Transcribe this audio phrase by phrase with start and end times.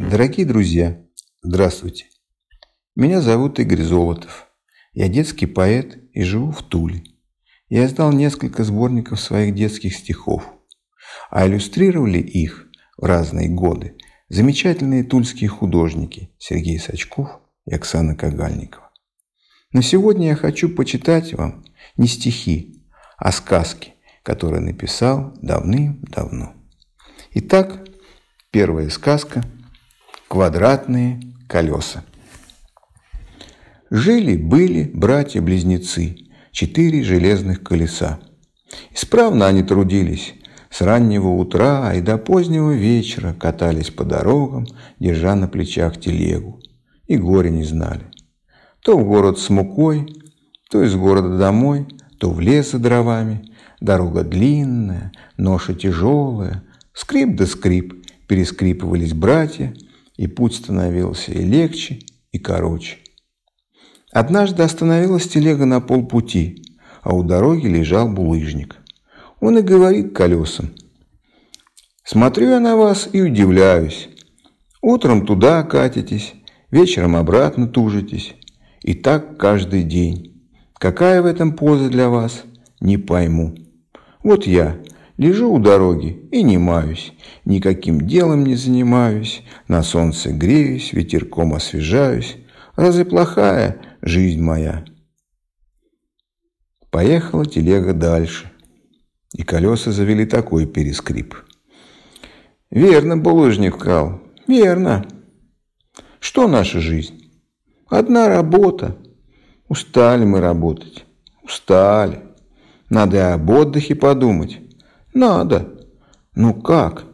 [0.00, 1.04] Дорогие друзья,
[1.42, 2.06] здравствуйте.
[2.94, 4.46] Меня зовут Игорь Золотов.
[4.92, 7.02] Я детский поэт и живу в Туле.
[7.68, 10.44] Я издал несколько сборников своих детских стихов,
[11.30, 13.96] а иллюстрировали их в разные годы
[14.28, 18.92] замечательные тульские художники Сергей Сачков и Оксана Кагальникова.
[19.72, 21.64] Но сегодня я хочу почитать вам
[21.96, 22.86] не стихи,
[23.16, 26.54] а сказки, которые написал давным-давно.
[27.32, 27.84] Итак,
[28.52, 29.42] первая сказка
[30.28, 32.04] «Квадратные колеса».
[33.90, 36.16] Жили-были братья-близнецы,
[36.52, 38.20] четыре железных колеса.
[38.94, 40.34] Исправно они трудились,
[40.70, 44.66] с раннего утра и до позднего вечера катались по дорогам,
[45.00, 46.60] держа на плечах телегу.
[47.06, 48.04] И горе не знали.
[48.82, 50.14] То в город с мукой,
[50.70, 51.86] то из города домой,
[52.18, 53.50] то в лес за дровами.
[53.80, 59.74] Дорога длинная, ноша тяжелая, скрип да скрип, перескрипывались братья,
[60.18, 62.00] и путь становился и легче,
[62.32, 62.98] и короче.
[64.12, 66.64] Однажды остановилась телега на полпути,
[67.02, 68.76] а у дороги лежал булыжник.
[69.40, 70.74] Он и говорит колесам.
[72.04, 74.08] «Смотрю я на вас и удивляюсь.
[74.82, 76.34] Утром туда катитесь,
[76.70, 78.34] вечером обратно тужитесь.
[78.82, 80.42] И так каждый день.
[80.74, 82.44] Какая в этом поза для вас?
[82.80, 83.54] Не пойму.
[84.24, 84.78] Вот я
[85.18, 87.12] лежу у дороги и не маюсь,
[87.44, 92.38] никаким делом не занимаюсь, на солнце греюсь, ветерком освежаюсь.
[92.76, 94.84] Разве плохая жизнь моя?»
[96.90, 98.50] Поехала телега дальше,
[99.34, 101.34] и колеса завели такой перескрип.
[102.70, 105.06] «Верно, булыжник вкал, верно.
[106.20, 107.30] Что наша жизнь?
[107.88, 108.96] Одна работа.
[109.68, 111.04] Устали мы работать,
[111.42, 112.22] устали.
[112.88, 114.60] Надо и об отдыхе подумать.
[115.18, 115.68] Надо.
[116.36, 117.06] Ну как?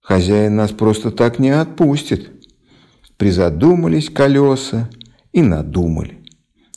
[0.00, 2.32] Хозяин нас просто так не отпустит».
[3.16, 4.90] Призадумались колеса
[5.32, 6.18] и надумали.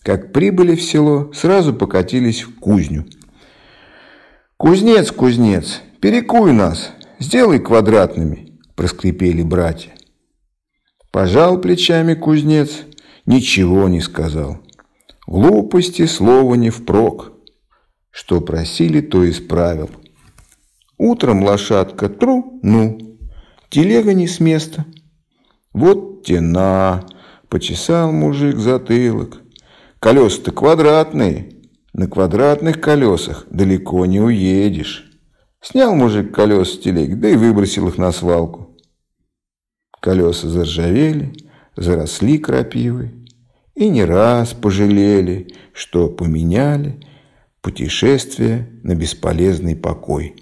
[0.03, 3.05] Как прибыли в село, сразу покатились в кузню.
[4.57, 9.93] «Кузнец, кузнец, перекуй нас, сделай квадратными»,– проскрипели братья.
[11.11, 12.81] Пожал плечами кузнец,
[13.25, 14.59] ничего не сказал.
[15.25, 17.31] Глупости слова не впрок.
[18.11, 19.89] Что просили, то исправил.
[21.03, 23.17] Утром лошадка тру, ну,
[23.69, 24.85] телега не с места.
[25.73, 27.07] Вот тена,
[27.49, 29.41] почесал мужик затылок.
[29.99, 31.53] Колеса-то квадратные.
[31.93, 35.11] На квадратных колесах далеко не уедешь.
[35.59, 38.77] Снял мужик колеса с телеги, да и выбросил их на свалку.
[40.01, 41.33] Колеса заржавели,
[41.75, 43.25] заросли крапивой.
[43.73, 46.99] И не раз пожалели, что поменяли
[47.63, 50.35] путешествие на бесполезный покой.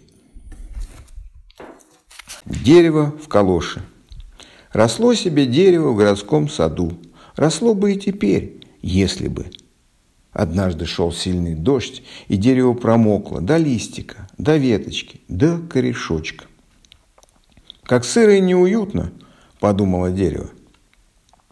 [2.50, 3.84] Дерево в калоше.
[4.74, 6.94] Росло себе дерево в городском саду.
[7.36, 9.52] Росло бы и теперь, если бы.
[10.34, 16.46] Однажды шел сильный дождь, и дерево промокло до листика, до веточки, до корешочка.
[17.84, 19.12] «Как сыро и неуютно»,–
[19.60, 20.50] подумало дерево.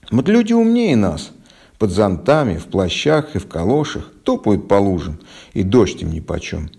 [0.10, 1.32] «Вот люди умнее нас,
[1.78, 5.20] под зонтами, в плащах и в калошах, топают по лужам,
[5.54, 6.72] и дождь им нипочем.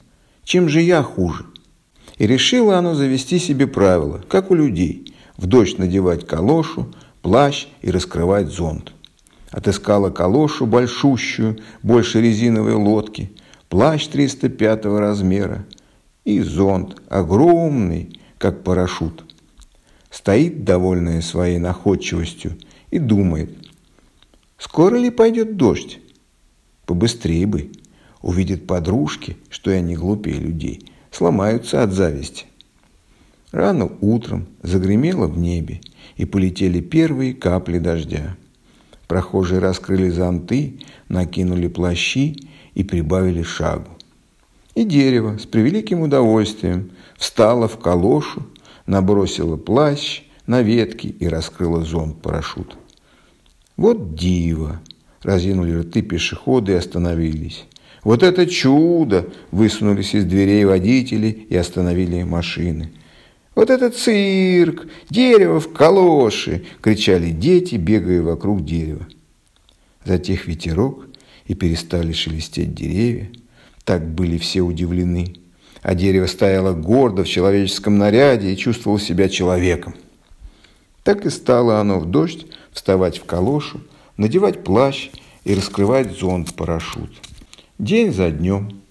[0.43, 1.47] Чем же я хуже?»
[2.19, 6.93] И решило оно завести себе правило, как у людей, в дождь надевать калошу,
[7.23, 8.93] плащ и раскрывать зонт.
[9.51, 13.31] Отыскала калошу большущую, больше резиновой лодки,
[13.69, 15.65] плащ 305 размера
[16.25, 19.25] и зонт огромный, как парашют.
[20.11, 22.59] Стоит, довольная своей находчивостью,
[22.91, 23.51] и думает,
[24.59, 26.01] скоро ли пойдет дождь?
[26.85, 27.71] Побыстрее бы.
[28.21, 32.45] Увидит подружки, что я не глупее людей, сломаются от зависти.
[33.51, 35.81] Рано утром загремело в небе,
[36.17, 38.37] и полетели первые капли дождя.
[39.09, 42.37] Прохожие раскрыли зонты, накинули плащи
[42.75, 43.91] и прибавили шагу.
[44.77, 48.47] И дерево с превеликим удовольствием встало в калошу,
[48.87, 52.77] набросило плащ на ветки и раскрыло зонт-парашют.
[53.77, 54.81] Вот диво!
[55.23, 57.67] Разинули рты пешеходы и остановились.
[58.09, 59.29] Вот это чудо!
[59.51, 62.91] Высунулись из дверей водители и остановили машины.
[63.55, 64.87] «Вот это цирк!
[65.11, 69.07] Дерево в калоши!»– кричали дети, бегая вокруг дерева.
[70.07, 71.05] Затих ветерок,
[71.45, 73.29] и перестали шелестеть деревья.
[73.85, 75.35] Так были все удивлены.
[75.83, 79.95] А дерево стояло гордо в человеческом наряде и чувствовало себя человеком.
[81.03, 83.83] Так и стало оно в дождь вставать в калошу,
[84.17, 85.11] надевать плащ
[85.45, 87.11] и раскрывать зонт-парашют.
[87.79, 88.83] День за днем,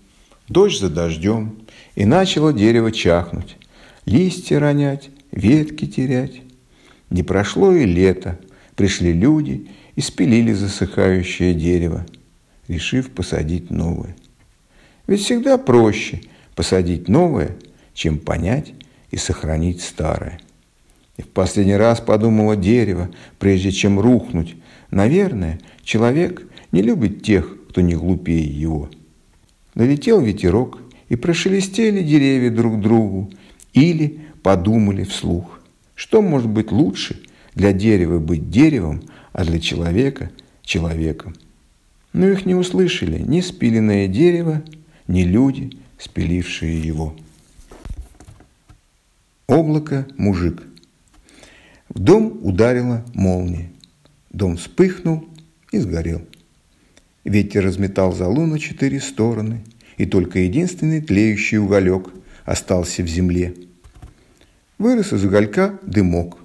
[0.48, 1.58] дождь за дождем,
[1.96, 3.58] и начало дерево чахнуть
[4.06, 6.42] листья ронять, ветки терять.
[7.10, 8.40] Не прошло и лето,
[8.76, 12.06] пришли люди и спилили засыхающее дерево,
[12.70, 14.16] решив посадить новое.
[15.06, 16.22] Ведь всегда проще
[16.56, 17.58] посадить новое,
[17.94, 18.74] чем понять
[19.12, 20.40] и сохранить старое.
[21.18, 24.56] И в последний раз подумала дерево, прежде чем рухнуть.
[24.92, 28.90] Наверное, человек не любит тех, кто не глупее его.
[29.76, 33.32] Налетел ветерок, и прошелестели деревья друг другу,
[33.74, 35.62] или подумали вслух.
[35.96, 37.22] Что может быть лучше
[37.56, 39.02] для дерева быть деревом,
[39.34, 40.32] а для человека–
[40.64, 41.36] человеком?
[42.14, 44.64] Но их не услышали ни спиленное дерево,
[45.08, 47.16] ни люди, спилившие его.
[49.48, 50.64] Облако– мужик.
[51.90, 53.72] В дом ударила молния.
[54.30, 55.28] Дом вспыхнул
[55.72, 56.22] и сгорел.
[57.28, 59.62] Ветер разметал залу на четыре стороны,
[59.98, 62.10] и только единственный тлеющий уголек
[62.46, 63.54] остался в земле.
[64.78, 66.38] Вырос из уголька дымок.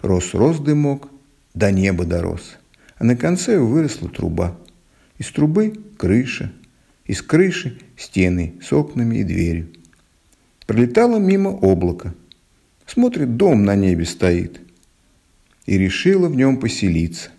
[0.00, 1.10] Рос-рос дымок,
[1.52, 2.56] до неба дорос.
[2.96, 4.56] А на конце выросла труба.
[5.18, 6.50] Из трубы крыша,
[7.04, 9.68] из крыши стены с окнами и дверью.
[10.66, 12.14] Пролетало мимо облако.
[12.86, 14.60] Смотрит, дом на небе стоит–
[15.66, 17.30] и решила в нем поселиться.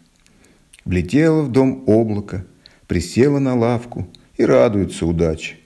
[0.86, 2.46] Влетела в дом облако,
[2.88, 4.08] присела на лавку
[4.38, 5.58] и радуется удаче.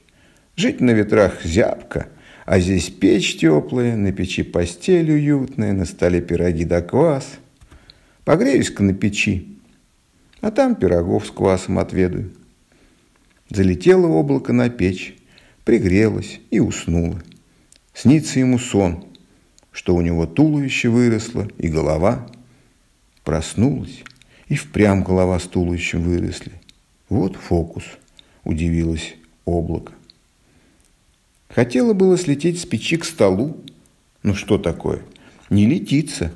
[0.55, 2.07] Жить на ветрах зябко,
[2.45, 7.25] а здесь печь теплая, на печи постель уютная, на столе пироги да квас.
[8.25, 9.57] Погреюсь-ка на печи,
[10.41, 12.31] а там пирогов с квасом отведаю.
[13.49, 15.15] Залетело облако на печь,
[15.63, 17.21] пригрелось и уснуло.
[17.93, 19.05] Снится ему сон,
[19.71, 22.27] что у него туловище выросло и голова–
[23.27, 24.05] Проснулась,
[24.47, 26.53] и впрямь голова с туловищем выросли.
[27.09, 27.83] Вот фокус,
[28.43, 29.15] удивилось
[29.45, 29.93] облако.
[31.49, 33.57] Хотела было слететь с печи к столу.
[34.23, 35.01] Ну что такое?
[35.49, 36.33] Не летится.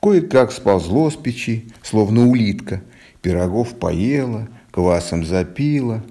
[0.00, 2.82] Кое-как сползло с печи, словно улитка.
[3.22, 6.04] Пирогов поела, квасом запила.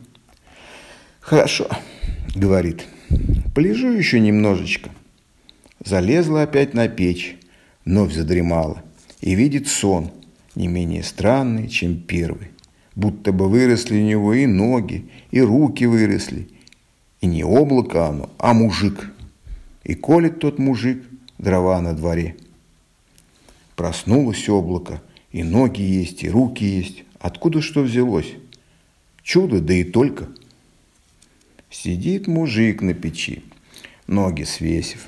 [1.20, 1.70] Хорошо,
[2.36, 2.86] говорит,
[3.54, 4.90] полежу еще немножечко.
[5.84, 7.38] Залезла опять на печь,
[7.86, 8.84] вновь задремала
[9.22, 10.12] и видит сон–
[10.56, 12.50] не менее странный, чем первый.
[13.00, 16.50] Будто бы выросли у него и ноги, и руки выросли.
[17.22, 19.10] И не облако оно, а мужик.
[19.86, 21.02] И колет тот мужик
[21.38, 22.36] дрова на дворе.
[23.78, 25.02] Проснулось облако,
[25.32, 27.06] и ноги есть, и руки есть.
[27.22, 28.34] Откуда что взялось?
[29.24, 30.28] Чудо, да и только.
[31.70, 33.44] Сидит мужик на печи,
[34.08, 35.08] ноги свесив,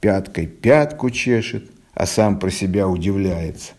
[0.00, 3.74] пяткой пятку чешет, а сам про себя удивляется.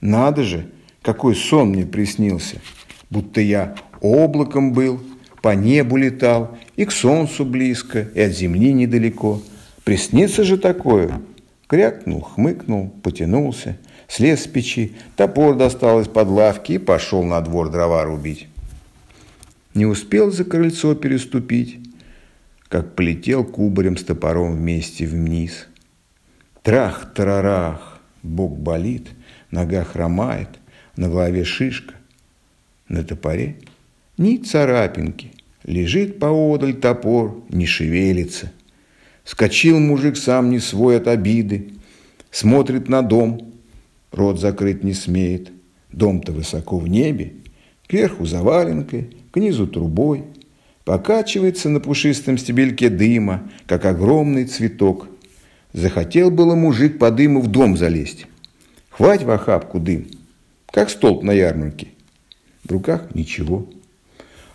[0.00, 0.68] Надо же,
[1.02, 2.60] какой сон мне приснился,
[3.10, 5.00] будто я облаком был,
[5.42, 9.40] по небу летал, и к солнцу близко, и от земли недалеко.
[9.84, 11.20] Приснится же такое.
[11.66, 13.76] Крякнул, хмыкнул, потянулся,
[14.08, 18.48] слез с печи, топор достал из-под лавки и пошел на двор дрова рубить.
[19.74, 21.78] Не успел за крыльцо переступить,
[22.68, 25.68] как полетел кубарем с топором вместе вниз.
[26.62, 29.08] Трах-тарарах, бок болит–
[29.50, 30.48] нога хромает,
[30.96, 31.94] на голове шишка,
[32.88, 33.56] на топоре
[34.18, 35.30] ни царапинки,
[35.64, 38.52] лежит поодаль топор, не шевелится.
[39.24, 41.70] Скочил мужик сам не свой от обиды,
[42.30, 43.52] смотрит на дом,
[44.10, 45.52] рот закрыть не смеет.
[45.92, 47.32] Дом-то высоко в небе,
[47.86, 50.24] кверху заваленкой, к низу трубой.
[50.84, 55.08] Покачивается на пушистом стебельке дыма, как огромный цветок.
[55.74, 58.26] Захотел было мужик по дыму в дом залезть.
[58.88, 60.08] Хвать в охапку дым,
[60.70, 61.88] как столб на ярмарке.
[62.68, 63.66] В руках ничего.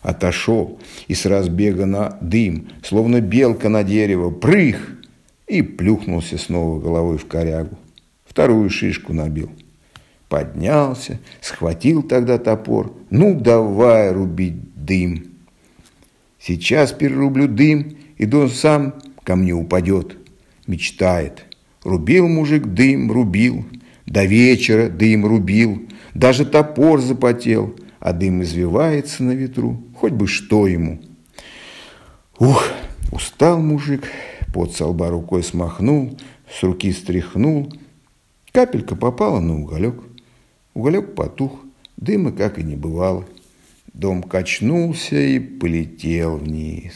[0.04, 4.98] Отошел и с разбега на дым, словно белка на дерево, прых,
[5.48, 7.78] и плюхнулся снова головой в корягу.
[8.26, 9.50] Вторую шишку набил.
[10.30, 12.94] Поднялся, схватил тогда топор.
[13.10, 15.26] Ну, давай рубить дым.
[16.40, 20.18] Сейчас перерублю дым, и дон сам ко мне упадет.
[20.68, 21.46] Мечтает.
[21.84, 23.66] Рубил мужик дым, рубил.
[24.06, 25.82] До вечера дым рубил,
[26.14, 31.00] даже топор запотел, а дым извивается на ветру, хоть бы что ему.
[32.38, 32.68] Ух,
[33.14, 34.10] устал мужик,
[34.54, 36.20] под со лба рукой смахнул,
[36.52, 37.72] с руки стряхнул.
[38.52, 40.04] Капелька попала на уголек.
[40.74, 41.58] Уголек потух,
[41.96, 43.26] дыма как и не бывало.
[43.94, 46.94] Дом качнулся и полетел вниз.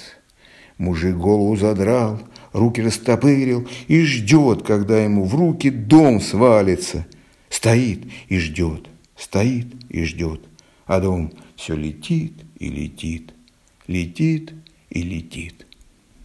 [0.78, 2.20] Мужик голову задрал,
[2.52, 7.08] руки растопырил и ждет, когда ему в руки дом свалится.
[7.48, 10.42] Стоит и ждет, стоит и ждет,
[10.88, 13.34] а дом все летит и летит,
[13.88, 14.54] летит
[14.90, 15.67] и летит.